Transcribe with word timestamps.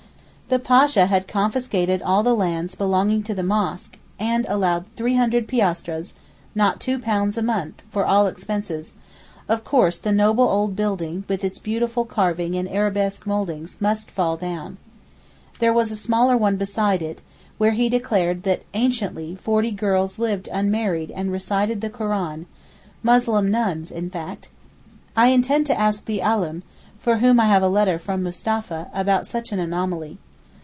The 0.51 0.59
Pasha 0.59 1.05
had 1.05 1.29
confiscated 1.29 2.01
all 2.01 2.23
the 2.23 2.33
lands 2.35 2.75
belonging 2.75 3.23
to 3.23 3.33
the 3.33 3.41
mosque, 3.41 3.97
and 4.19 4.45
allowed 4.49 4.83
300 4.97 5.47
piastres—not 5.47 6.79
£2 6.81 7.37
a 7.37 7.41
month—for 7.41 8.05
all 8.05 8.27
expenses; 8.27 8.91
of 9.47 9.63
course 9.63 9.97
the 9.97 10.11
noble 10.11 10.43
old 10.43 10.75
building 10.75 11.23
with 11.29 11.45
its 11.45 11.57
beautiful 11.57 12.03
carving 12.03 12.57
and 12.57 12.67
arabesque 12.67 13.25
mouldings 13.25 13.77
must 13.79 14.11
fall 14.11 14.35
down. 14.35 14.75
There 15.59 15.71
was 15.71 15.89
a 15.89 15.95
smaller 15.95 16.35
one 16.35 16.57
beside 16.57 17.01
it, 17.01 17.21
where 17.57 17.71
he 17.71 17.87
declared 17.87 18.43
that 18.43 18.63
anciently 18.73 19.35
forty 19.35 19.71
girls 19.71 20.19
lived 20.19 20.49
unmarried 20.51 21.11
and 21.11 21.31
recited 21.31 21.79
the 21.79 21.89
Koran—Muslim 21.89 23.49
nuns, 23.49 23.89
in 23.89 24.09
fact. 24.09 24.49
I 25.15 25.27
intend 25.27 25.65
to 25.67 25.79
ask 25.79 26.03
the 26.03 26.21
Alim, 26.21 26.63
for 26.99 27.19
whom 27.19 27.39
I 27.39 27.45
have 27.45 27.63
a 27.63 27.69
letter 27.69 27.97
from 27.97 28.21
Mustapha, 28.21 28.89
about 28.93 29.25
such 29.25 29.53
an 29.53 29.59
anomaly. 29.59 30.17